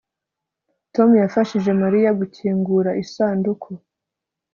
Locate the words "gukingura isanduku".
2.19-3.69